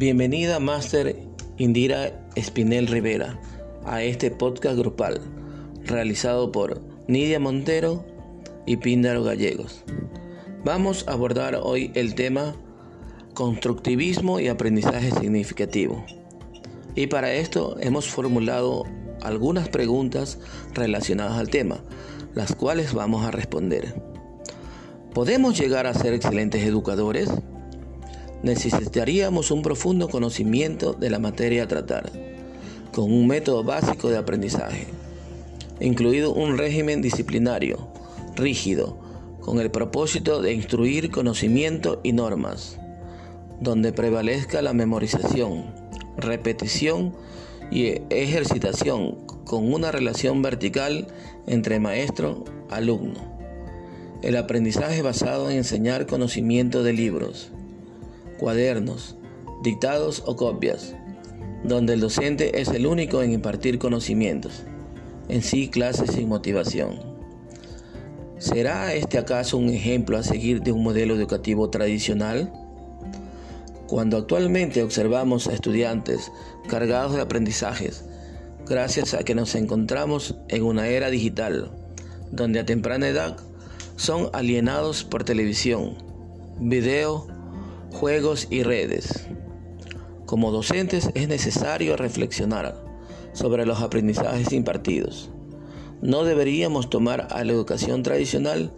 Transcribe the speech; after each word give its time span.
Bienvenida 0.00 0.60
Máster 0.60 1.14
Indira 1.58 2.26
Espinel 2.34 2.86
Rivera 2.86 3.38
a 3.84 4.02
este 4.02 4.30
podcast 4.30 4.78
grupal 4.78 5.20
realizado 5.84 6.50
por 6.50 6.80
Nidia 7.06 7.38
Montero 7.38 8.02
y 8.64 8.78
Píndaro 8.78 9.22
Gallegos. 9.22 9.84
Vamos 10.64 11.06
a 11.06 11.12
abordar 11.12 11.60
hoy 11.62 11.92
el 11.94 12.14
tema 12.14 12.56
constructivismo 13.34 14.40
y 14.40 14.48
aprendizaje 14.48 15.10
significativo. 15.10 16.02
Y 16.94 17.08
para 17.08 17.34
esto 17.34 17.76
hemos 17.80 18.08
formulado 18.08 18.84
algunas 19.20 19.68
preguntas 19.68 20.38
relacionadas 20.72 21.38
al 21.38 21.50
tema, 21.50 21.84
las 22.32 22.54
cuales 22.54 22.94
vamos 22.94 23.26
a 23.26 23.32
responder. 23.32 24.02
¿Podemos 25.12 25.60
llegar 25.60 25.86
a 25.86 25.92
ser 25.92 26.14
excelentes 26.14 26.64
educadores? 26.64 27.28
Necesitaríamos 28.42 29.50
un 29.50 29.62
profundo 29.62 30.08
conocimiento 30.08 30.92
de 30.92 31.10
la 31.10 31.18
materia 31.18 31.64
a 31.64 31.68
tratar, 31.68 32.10
con 32.92 33.12
un 33.12 33.26
método 33.26 33.62
básico 33.64 34.08
de 34.08 34.18
aprendizaje, 34.18 34.86
incluido 35.80 36.32
un 36.32 36.58
régimen 36.58 37.02
disciplinario, 37.02 37.88
rígido, 38.36 38.98
con 39.40 39.60
el 39.60 39.70
propósito 39.70 40.42
de 40.42 40.52
instruir 40.52 41.10
conocimiento 41.10 42.00
y 42.02 42.12
normas, 42.12 42.78
donde 43.60 43.92
prevalezca 43.92 44.62
la 44.62 44.72
memorización, 44.72 45.64
repetición 46.16 47.14
y 47.70 48.02
ejercitación 48.10 49.16
con 49.44 49.72
una 49.72 49.92
relación 49.92 50.42
vertical 50.42 51.08
entre 51.46 51.80
maestro-alumno. 51.80 53.38
El 54.22 54.36
aprendizaje 54.36 55.02
basado 55.02 55.50
en 55.50 55.58
enseñar 55.58 56.06
conocimiento 56.06 56.82
de 56.82 56.92
libros, 56.92 57.50
cuadernos, 58.40 59.16
dictados 59.62 60.22
o 60.24 60.34
copias, 60.34 60.96
donde 61.62 61.92
el 61.92 62.00
docente 62.00 62.62
es 62.62 62.68
el 62.68 62.86
único 62.86 63.22
en 63.22 63.32
impartir 63.32 63.78
conocimientos, 63.78 64.64
en 65.28 65.42
sí 65.42 65.68
clases 65.68 66.12
sin 66.12 66.28
motivación. 66.28 66.98
¿Será 68.38 68.94
este 68.94 69.18
acaso 69.18 69.58
un 69.58 69.68
ejemplo 69.68 70.16
a 70.16 70.22
seguir 70.22 70.62
de 70.62 70.72
un 70.72 70.82
modelo 70.82 71.14
educativo 71.14 71.68
tradicional? 71.68 72.50
Cuando 73.86 74.16
actualmente 74.16 74.82
observamos 74.82 75.46
a 75.46 75.52
estudiantes 75.52 76.32
cargados 76.66 77.14
de 77.14 77.20
aprendizajes, 77.20 78.06
gracias 78.66 79.12
a 79.12 79.22
que 79.22 79.34
nos 79.34 79.54
encontramos 79.54 80.36
en 80.48 80.62
una 80.62 80.88
era 80.88 81.10
digital, 81.10 81.70
donde 82.30 82.60
a 82.60 82.64
temprana 82.64 83.08
edad 83.08 83.36
son 83.96 84.30
alienados 84.32 85.04
por 85.04 85.24
televisión, 85.24 85.96
video, 86.58 87.26
juegos 87.92 88.46
y 88.50 88.62
redes. 88.62 89.26
Como 90.26 90.52
docentes 90.52 91.10
es 91.14 91.28
necesario 91.28 91.96
reflexionar 91.96 92.84
sobre 93.32 93.66
los 93.66 93.80
aprendizajes 93.80 94.52
impartidos. 94.52 95.30
No 96.02 96.24
deberíamos 96.24 96.88
tomar 96.88 97.28
a 97.30 97.44
la 97.44 97.52
educación 97.52 98.02
tradicional 98.02 98.72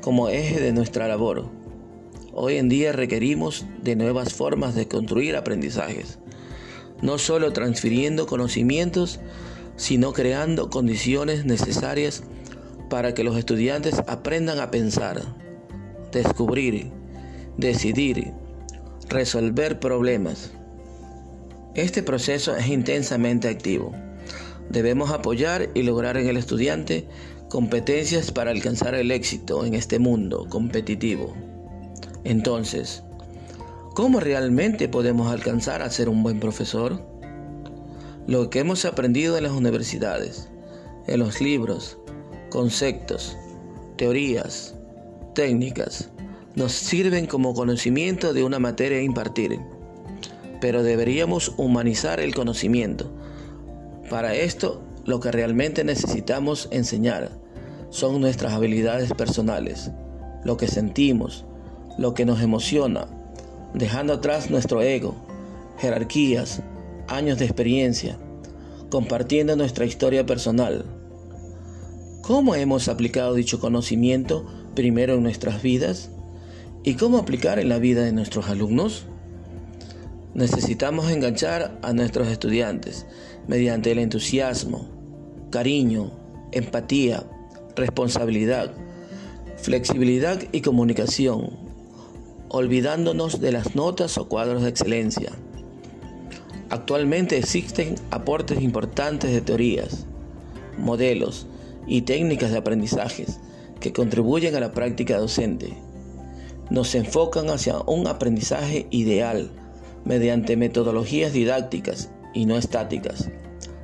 como 0.00 0.28
eje 0.28 0.60
de 0.60 0.72
nuestra 0.72 1.08
labor. 1.08 1.50
Hoy 2.32 2.56
en 2.56 2.68
día 2.68 2.92
requerimos 2.92 3.66
de 3.82 3.96
nuevas 3.96 4.32
formas 4.32 4.74
de 4.74 4.88
construir 4.88 5.36
aprendizajes, 5.36 6.18
no 7.02 7.18
solo 7.18 7.52
transfiriendo 7.52 8.26
conocimientos, 8.26 9.20
sino 9.76 10.12
creando 10.12 10.70
condiciones 10.70 11.44
necesarias 11.44 12.24
para 12.90 13.14
que 13.14 13.24
los 13.24 13.36
estudiantes 13.36 14.00
aprendan 14.06 14.58
a 14.58 14.70
pensar, 14.70 15.22
descubrir, 16.12 16.90
decidir, 17.58 18.32
resolver 19.08 19.80
problemas. 19.80 20.52
Este 21.74 22.02
proceso 22.02 22.56
es 22.56 22.68
intensamente 22.68 23.48
activo. 23.48 23.92
Debemos 24.70 25.10
apoyar 25.10 25.68
y 25.74 25.82
lograr 25.82 26.16
en 26.16 26.28
el 26.28 26.36
estudiante 26.36 27.06
competencias 27.48 28.30
para 28.30 28.52
alcanzar 28.52 28.94
el 28.94 29.10
éxito 29.10 29.66
en 29.66 29.74
este 29.74 29.98
mundo 29.98 30.46
competitivo. 30.48 31.34
Entonces, 32.22 33.02
¿cómo 33.94 34.20
realmente 34.20 34.88
podemos 34.88 35.32
alcanzar 35.32 35.82
a 35.82 35.90
ser 35.90 36.08
un 36.08 36.22
buen 36.22 36.38
profesor? 36.38 37.02
Lo 38.28 38.50
que 38.50 38.60
hemos 38.60 38.84
aprendido 38.84 39.36
en 39.36 39.44
las 39.44 39.52
universidades, 39.52 40.48
en 41.06 41.18
los 41.18 41.40
libros, 41.40 41.98
conceptos, 42.50 43.36
teorías, 43.96 44.74
técnicas, 45.34 46.10
nos 46.58 46.72
sirven 46.72 47.26
como 47.26 47.54
conocimiento 47.54 48.32
de 48.32 48.42
una 48.42 48.58
materia 48.58 48.98
a 48.98 49.02
impartir, 49.02 49.60
pero 50.60 50.82
deberíamos 50.82 51.54
humanizar 51.56 52.18
el 52.18 52.34
conocimiento. 52.34 53.12
Para 54.10 54.34
esto, 54.34 54.82
lo 55.04 55.20
que 55.20 55.30
realmente 55.30 55.84
necesitamos 55.84 56.66
enseñar 56.72 57.30
son 57.90 58.20
nuestras 58.20 58.54
habilidades 58.54 59.12
personales, 59.12 59.92
lo 60.44 60.56
que 60.56 60.66
sentimos, 60.66 61.44
lo 61.96 62.12
que 62.14 62.24
nos 62.24 62.42
emociona, 62.42 63.06
dejando 63.72 64.14
atrás 64.14 64.50
nuestro 64.50 64.82
ego, 64.82 65.14
jerarquías, 65.78 66.60
años 67.06 67.38
de 67.38 67.44
experiencia, 67.44 68.18
compartiendo 68.90 69.54
nuestra 69.54 69.84
historia 69.84 70.26
personal. 70.26 70.84
¿Cómo 72.22 72.56
hemos 72.56 72.88
aplicado 72.88 73.34
dicho 73.34 73.60
conocimiento 73.60 74.44
primero 74.74 75.14
en 75.14 75.22
nuestras 75.22 75.62
vidas? 75.62 76.10
¿Y 76.84 76.94
cómo 76.94 77.18
aplicar 77.18 77.58
en 77.58 77.68
la 77.68 77.78
vida 77.78 78.04
de 78.04 78.12
nuestros 78.12 78.48
alumnos? 78.48 79.04
Necesitamos 80.34 81.10
enganchar 81.10 81.76
a 81.82 81.92
nuestros 81.92 82.28
estudiantes 82.28 83.04
mediante 83.48 83.90
el 83.90 83.98
entusiasmo, 83.98 84.86
cariño, 85.50 86.12
empatía, 86.52 87.24
responsabilidad, 87.74 88.72
flexibilidad 89.56 90.40
y 90.52 90.60
comunicación, 90.60 91.50
olvidándonos 92.48 93.40
de 93.40 93.50
las 93.50 93.74
notas 93.74 94.16
o 94.16 94.28
cuadros 94.28 94.62
de 94.62 94.68
excelencia. 94.68 95.32
Actualmente 96.70 97.38
existen 97.38 97.96
aportes 98.12 98.62
importantes 98.62 99.32
de 99.32 99.40
teorías, 99.40 100.06
modelos 100.78 101.46
y 101.88 102.02
técnicas 102.02 102.52
de 102.52 102.58
aprendizajes 102.58 103.40
que 103.80 103.92
contribuyen 103.92 104.54
a 104.54 104.60
la 104.60 104.72
práctica 104.72 105.18
docente 105.18 105.76
nos 106.70 106.94
enfocan 106.94 107.50
hacia 107.50 107.78
un 107.86 108.06
aprendizaje 108.06 108.86
ideal 108.90 109.50
mediante 110.04 110.56
metodologías 110.56 111.32
didácticas 111.32 112.10
y 112.34 112.46
no 112.46 112.56
estáticas, 112.56 113.30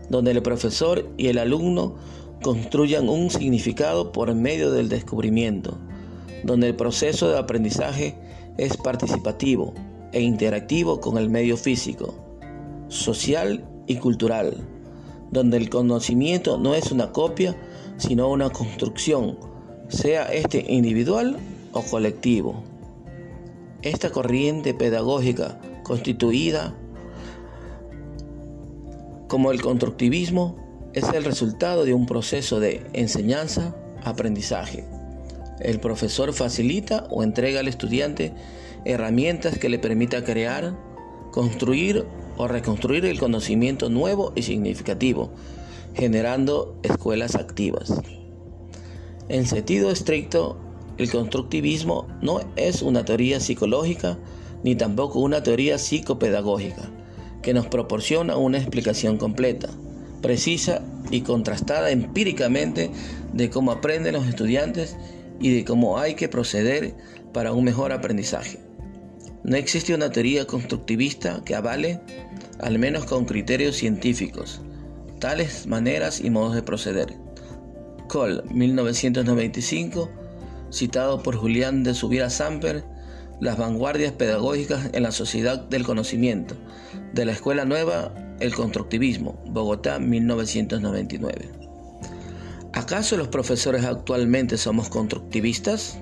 donde 0.09 0.33
el 0.33 0.43
profesor 0.43 1.09
y 1.17 1.29
el 1.29 1.39
alumno 1.39 1.97
construyan 2.43 3.09
un 3.09 3.31
significado 3.31 4.13
por 4.13 4.35
medio 4.35 4.71
del 4.71 4.89
descubrimiento, 4.89 5.79
donde 6.45 6.69
el 6.69 6.77
proceso 6.77 7.29
de 7.31 7.39
aprendizaje 7.39 8.15
es 8.59 8.77
participativo 8.77 9.73
e 10.13 10.21
interactivo 10.21 11.01
con 11.01 11.19
el 11.19 11.29
medio 11.29 11.57
físico, 11.57 12.15
social 12.89 13.65
y 13.87 13.97
cultural, 13.97 14.57
donde 15.31 15.57
el 15.57 15.71
conocimiento 15.71 16.59
no 16.59 16.75
es 16.75 16.93
una 16.93 17.13
copia, 17.13 17.57
sino 17.97 18.31
una 18.31 18.51
construcción, 18.51 19.39
sea 19.89 20.33
este 20.33 20.65
individual 20.69 21.37
o 21.73 21.83
colectivo. 21.83 22.63
Esta 23.85 24.11
corriente 24.11 24.73
pedagógica 24.73 25.61
constituida 25.83 26.75
como 29.29 29.53
el 29.53 29.61
constructivismo 29.61 30.57
es 30.95 31.05
el 31.11 31.23
resultado 31.23 31.85
de 31.85 31.93
un 31.93 32.07
proceso 32.07 32.61
de 32.61 32.87
enseñanza-aprendizaje. 32.95 34.87
El 35.61 35.81
profesor 35.81 36.33
facilita 36.33 37.07
o 37.11 37.23
entrega 37.23 37.61
al 37.61 37.69
estudiante 37.69 38.33
herramientas 38.87 39.59
que 39.59 39.69
le 39.69 39.79
permita 39.79 40.25
crear, 40.25 40.75
construir 41.31 42.07
o 42.39 42.49
reconstruir 42.49 43.05
el 43.05 43.19
conocimiento 43.19 43.91
nuevo 43.91 44.33
y 44.35 44.45
significativo, 44.45 45.31
generando 45.93 46.79
escuelas 46.83 47.35
activas. 47.35 47.93
En 49.29 49.45
sentido 49.45 49.91
estricto, 49.91 50.59
el 50.99 51.11
constructivismo 51.11 52.07
no 52.23 52.41
es 52.57 52.83
una 52.83 53.05
teoría 53.05 53.41
psicológica 53.41 54.19
ni 54.63 54.75
tampoco 54.77 55.21
una 55.21 55.43
teoría 55.43 55.79
psicopedagógica 55.79 56.91
que 57.43 57.53
nos 57.53 57.67
proporciona 57.67 58.37
una 58.37 58.59
explicación 58.59 59.19
completa, 59.19 59.69
precisa 60.23 60.83
y 61.11 61.21
contrastada 61.21 61.91
empíricamente 61.91 62.91
de 63.33 63.51
cómo 63.51 63.73
aprenden 63.73 64.15
los 64.15 64.27
estudiantes 64.27 64.97
y 65.41 65.55
de 65.55 65.65
cómo 65.65 65.99
hay 65.99 66.15
que 66.15 66.29
proceder 66.29 66.95
para 67.33 67.53
un 67.53 67.65
mejor 67.65 67.93
aprendizaje. 67.93 68.59
No 69.43 69.57
existe 69.57 69.95
una 69.95 70.11
teoría 70.11 70.47
constructivista 70.47 71.43
que 71.45 71.55
avale, 71.55 72.01
al 72.61 72.79
menos 72.79 73.05
con 73.05 73.27
criterios 73.27 73.77
científicos, 73.77 74.63
tales 75.19 75.67
maneras 75.67 76.21
y 76.23 76.31
modos 76.31 76.55
de 76.55 76.63
proceder. 76.63 77.15
Cole, 78.09 78.43
1995, 78.51 80.09
citado 80.75 81.23
por 81.23 81.37
Julián 81.37 81.85
de 81.85 81.95
Subira 81.95 82.31
Samper, 82.31 82.85
las 83.41 83.57
vanguardias 83.57 84.13
pedagógicas 84.13 84.91
en 84.93 85.05
la 85.05 85.13
sociedad 85.13 85.59
del 85.59 85.85
conocimiento, 85.85 86.57
de 87.13 87.25
la 87.25 87.33
Escuela 87.33 87.65
Nueva, 87.65 88.13
el 88.41 88.55
constructivismo, 88.55 89.41
Bogotá, 89.47 89.99
1999. 89.99 91.49
¿Acaso 92.73 93.17
los 93.17 93.29
profesores 93.29 93.85
actualmente 93.85 94.59
somos 94.59 94.89
constructivistas? 94.89 95.99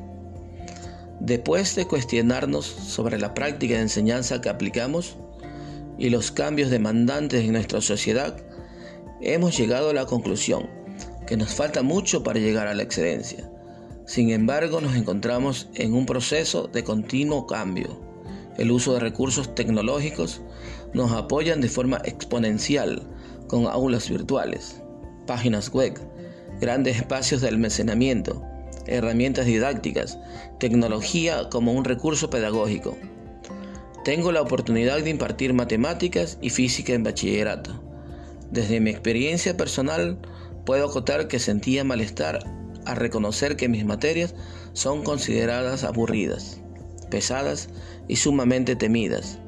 Después 1.21 1.77
de 1.77 1.87
cuestionarnos 1.87 2.65
sobre 2.65 3.19
la 3.19 3.35
práctica 3.35 3.75
de 3.75 3.83
enseñanza 3.83 4.41
que 4.41 4.49
aplicamos 4.49 5.19
y 5.99 6.09
los 6.09 6.31
cambios 6.31 6.71
demandantes 6.71 7.45
en 7.45 7.53
nuestra 7.53 7.83
sociedad, 7.83 8.39
hemos 9.21 9.57
llegado 9.57 9.91
a 9.91 9.95
la 9.95 10.07
conclusión 10.07 10.69
que 11.27 11.37
nos 11.37 11.55
falta 11.55 11.83
mucho 11.83 12.23
para 12.23 12.41
llegar 12.41 12.67
a 12.67 12.75
la 12.75 12.83
excelencia. 12.83 13.52
Sin 14.05 14.31
embargo, 14.31 14.81
nos 14.81 14.97
encontramos 14.97 15.69
en 15.75 15.95
un 15.95 16.07
proceso 16.07 16.67
de 16.67 16.83
continuo 16.83 17.47
cambio. 17.47 18.01
El 18.59 18.71
uso 18.71 18.95
de 18.95 19.01
recursos 19.01 19.55
tecnológicos 19.55 20.43
nos 20.93 21.13
apoyan 21.13 21.61
de 21.61 21.69
forma 21.69 22.03
exponencial 22.05 23.03
con 23.47 23.67
aulas 23.67 24.11
virtuales, 24.11 24.83
páginas 25.27 25.71
web, 25.73 25.99
grandes 26.61 26.97
espacios 26.97 27.41
de 27.41 27.49
almacenamiento, 27.49 28.43
herramientas 28.87 29.47
didácticas, 29.47 30.19
tecnología 30.59 31.49
como 31.49 31.73
un 31.73 31.85
recurso 31.85 32.29
pedagógico. 32.29 32.97
Tengo 34.05 34.33
la 34.33 34.43
oportunidad 34.43 35.01
de 35.01 35.11
impartir 35.11 35.55
matemáticas 35.55 36.39
y 36.43 36.51
física 36.51 36.93
en 36.93 37.05
bachillerato. 37.05 37.81
Desde 38.51 38.81
mi 38.81 38.91
experiencia 38.91 39.57
personal 39.57 40.19
puedo 40.67 40.87
acotar 40.87 41.29
que 41.29 41.39
sentía 41.39 41.85
malestar 41.85 42.62
a 42.85 42.95
reconocer 42.95 43.57
que 43.57 43.69
mis 43.69 43.85
materias 43.85 44.35
son 44.73 45.03
consideradas 45.03 45.85
aburridas, 45.85 46.61
pesadas 47.11 47.69
y 48.09 48.17
sumamente 48.17 48.77
temidas. 48.77 49.39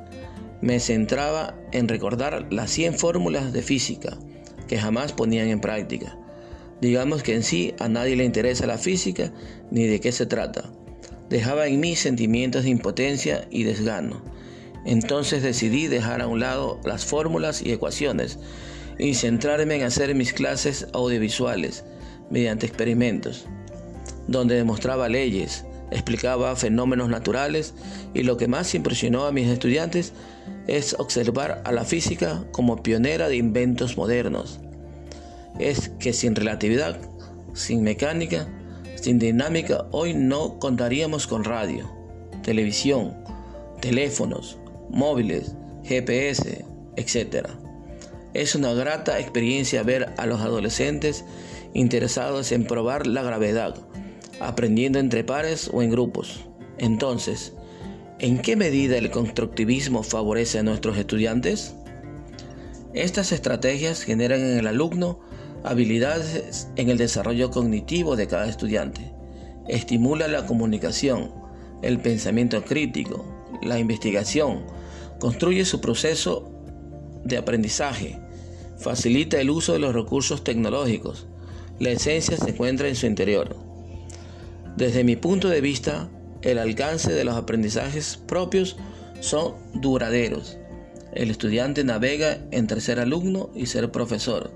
Me 0.60 0.80
centraba 0.80 1.54
en 1.72 1.88
recordar 1.88 2.46
las 2.50 2.70
100 2.70 2.98
fórmulas 2.98 3.52
de 3.52 3.62
física 3.62 4.18
que 4.68 4.78
jamás 4.78 5.12
ponían 5.12 5.48
en 5.48 5.60
práctica. 5.60 6.18
Digamos 6.80 7.22
que 7.22 7.34
en 7.34 7.42
sí 7.42 7.74
a 7.78 7.88
nadie 7.88 8.16
le 8.16 8.24
interesa 8.24 8.66
la 8.66 8.78
física 8.78 9.32
ni 9.70 9.86
de 9.86 10.00
qué 10.00 10.12
se 10.12 10.26
trata. 10.26 10.70
Dejaba 11.30 11.66
en 11.66 11.80
mí 11.80 11.96
sentimientos 11.96 12.64
de 12.64 12.70
impotencia 12.70 13.46
y 13.50 13.64
desgano. 13.64 14.22
Entonces 14.84 15.42
decidí 15.42 15.86
dejar 15.86 16.20
a 16.20 16.26
un 16.26 16.40
lado 16.40 16.80
las 16.84 17.04
fórmulas 17.06 17.62
y 17.62 17.72
ecuaciones 17.72 18.38
y 18.98 19.14
centrarme 19.14 19.76
en 19.76 19.82
hacer 19.82 20.14
mis 20.14 20.32
clases 20.32 20.86
audiovisuales 20.92 21.84
mediante 22.30 22.66
experimentos, 22.66 23.46
donde 24.26 24.56
demostraba 24.56 25.08
leyes, 25.08 25.64
explicaba 25.90 26.56
fenómenos 26.56 27.08
naturales 27.08 27.74
y 28.14 28.22
lo 28.22 28.36
que 28.36 28.48
más 28.48 28.74
impresionó 28.74 29.26
a 29.26 29.32
mis 29.32 29.48
estudiantes 29.48 30.12
es 30.66 30.94
observar 30.98 31.62
a 31.64 31.72
la 31.72 31.84
física 31.84 32.44
como 32.52 32.82
pionera 32.82 33.28
de 33.28 33.36
inventos 33.36 33.96
modernos. 33.96 34.60
Es 35.58 35.90
que 36.00 36.12
sin 36.12 36.34
relatividad, 36.34 36.98
sin 37.52 37.82
mecánica, 37.82 38.48
sin 38.96 39.18
dinámica, 39.18 39.86
hoy 39.92 40.14
no 40.14 40.58
contaríamos 40.58 41.26
con 41.26 41.44
radio, 41.44 41.90
televisión, 42.42 43.14
teléfonos, 43.80 44.58
móviles, 44.90 45.54
GPS, 45.84 46.64
etc. 46.96 47.48
Es 48.32 48.54
una 48.54 48.72
grata 48.72 49.20
experiencia 49.20 49.82
ver 49.82 50.12
a 50.16 50.26
los 50.26 50.40
adolescentes 50.40 51.24
interesados 51.74 52.52
en 52.52 52.64
probar 52.64 53.06
la 53.06 53.22
gravedad, 53.22 53.74
aprendiendo 54.40 54.98
entre 54.98 55.24
pares 55.24 55.68
o 55.72 55.82
en 55.82 55.90
grupos. 55.90 56.46
Entonces, 56.78 57.52
¿en 58.18 58.38
qué 58.38 58.56
medida 58.56 58.96
el 58.96 59.10
constructivismo 59.10 60.02
favorece 60.02 60.60
a 60.60 60.62
nuestros 60.62 60.96
estudiantes? 60.96 61.74
Estas 62.94 63.32
estrategias 63.32 64.02
generan 64.02 64.40
en 64.40 64.58
el 64.58 64.66
alumno 64.66 65.20
habilidades 65.64 66.68
en 66.76 66.90
el 66.90 66.98
desarrollo 66.98 67.50
cognitivo 67.50 68.16
de 68.16 68.28
cada 68.28 68.48
estudiante. 68.48 69.12
Estimula 69.66 70.28
la 70.28 70.46
comunicación, 70.46 71.32
el 71.82 72.00
pensamiento 72.00 72.62
crítico, 72.64 73.24
la 73.62 73.78
investigación, 73.78 74.64
construye 75.18 75.64
su 75.64 75.80
proceso 75.80 76.52
de 77.24 77.38
aprendizaje, 77.38 78.20
facilita 78.76 79.40
el 79.40 79.50
uso 79.50 79.72
de 79.72 79.78
los 79.78 79.94
recursos 79.94 80.44
tecnológicos, 80.44 81.26
la 81.78 81.90
esencia 81.90 82.36
se 82.36 82.50
encuentra 82.50 82.88
en 82.88 82.96
su 82.96 83.06
interior. 83.06 83.56
Desde 84.76 85.04
mi 85.04 85.16
punto 85.16 85.48
de 85.48 85.60
vista, 85.60 86.08
el 86.42 86.58
alcance 86.58 87.12
de 87.12 87.24
los 87.24 87.36
aprendizajes 87.36 88.16
propios 88.16 88.76
son 89.20 89.54
duraderos. 89.74 90.58
El 91.12 91.30
estudiante 91.30 91.84
navega 91.84 92.38
entre 92.50 92.80
ser 92.80 93.00
alumno 93.00 93.50
y 93.54 93.66
ser 93.66 93.90
profesor, 93.90 94.50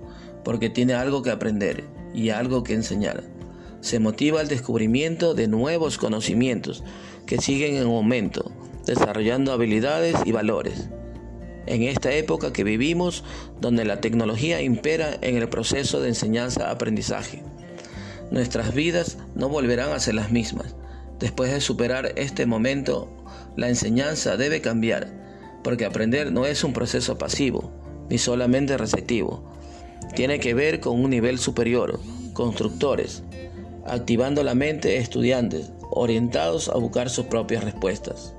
porque 0.45 0.71
tiene 0.71 0.95
algo 0.95 1.23
que 1.23 1.31
aprender 1.31 1.85
y 2.15 2.31
algo 2.31 2.65
que 2.65 2.75
enseñar. 2.75 3.23
Se 3.81 4.01
motiva 4.01 4.41
el 4.41 4.49
descubrimiento 4.49 5.35
de 5.35 5.47
nuevos 5.47 5.99
conocimientos 5.99 6.83
que 7.27 7.39
siguen 7.39 7.77
en 7.77 7.85
aumento, 7.85 8.51
desarrollando 8.87 9.53
habilidades 9.53 10.17
y 10.25 10.33
valores 10.33 10.89
en 11.69 11.83
esta 11.83 12.13
época 12.13 12.53
que 12.53 12.65
vivimos 12.65 13.25
donde 13.61 13.85
la 13.85 14.01
tecnología 14.01 14.63
impera 14.63 15.19
en 15.21 15.37
el 15.37 15.49
proceso 15.49 16.01
de 16.01 16.09
enseñanza-aprendizaje. 16.09 17.43
Nuestras 18.31 18.75
vidas 18.75 19.19
no 19.35 19.49
volverán 19.49 19.93
a 19.93 20.01
ser 20.01 20.15
las 20.15 20.33
mismas. 20.33 20.75
Después 21.19 21.53
de 21.53 21.61
superar 21.61 22.13
este 22.17 22.47
momento, 22.47 23.11
la 23.57 23.69
enseñanza 23.69 24.37
debe 24.37 24.63
cambiar, 24.63 25.09
porque 25.63 25.85
aprender 25.85 26.33
no 26.33 26.47
es 26.47 26.65
un 26.65 26.73
proceso 26.73 27.19
pasivo, 27.19 27.71
ni 28.09 28.17
solamente 28.17 28.79
receptivo. 28.79 29.45
Tiene 30.15 30.41
que 30.41 30.55
ver 30.55 30.81
con 30.81 30.99
un 30.99 31.11
nivel 31.11 31.39
superior, 31.39 32.01
constructores, 32.33 33.23
activando 33.85 34.43
la 34.43 34.55
mente 34.55 34.89
de 34.89 34.99
estudiantes, 34.99 35.71
orientados 35.91 36.69
a 36.69 36.79
buscar 36.79 37.11
sus 37.11 37.27
propias 37.27 37.65
respuestas. 37.65 38.35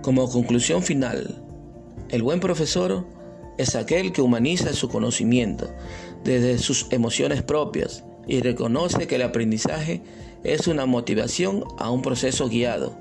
Como 0.00 0.28
conclusión 0.30 0.82
final, 0.82 1.41
el 2.12 2.22
buen 2.22 2.40
profesor 2.40 3.06
es 3.56 3.74
aquel 3.74 4.12
que 4.12 4.20
humaniza 4.20 4.74
su 4.74 4.90
conocimiento 4.90 5.70
desde 6.22 6.58
sus 6.58 6.86
emociones 6.90 7.42
propias 7.42 8.04
y 8.26 8.40
reconoce 8.40 9.06
que 9.06 9.16
el 9.16 9.22
aprendizaje 9.22 10.02
es 10.44 10.66
una 10.68 10.84
motivación 10.84 11.64
a 11.78 11.90
un 11.90 12.02
proceso 12.02 12.50
guiado, 12.50 12.98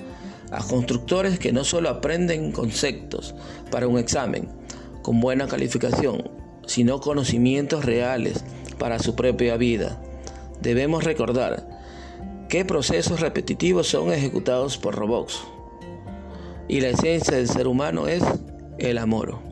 a 0.50 0.66
constructores 0.66 1.40
que 1.40 1.52
no 1.52 1.66
solo 1.66 1.90
aprenden 1.90 2.54
conceptos 2.54 3.36
para 3.70 3.86
un 3.88 4.00
examen 4.00 4.48
con 5.02 5.20
buena 5.20 5.46
calificación, 5.48 6.32
sino 6.66 7.02
conocimientos 7.02 7.84
reales 7.84 8.46
para 8.80 8.98
su 9.00 9.14
propia 9.14 9.58
vida. 9.58 10.02
Debemos 10.62 11.04
recordar 11.04 11.68
qué 12.48 12.64
procesos 12.64 13.20
repetitivos 13.20 13.88
son 13.88 14.14
ejecutados 14.14 14.78
por 14.78 14.96
robots 14.96 15.42
y 16.70 16.80
la 16.80 16.88
esencia 16.90 17.36
del 17.36 17.50
ser 17.50 17.68
humano 17.68 18.08
es 18.08 18.24
el 18.82 18.98
amor. 18.98 19.51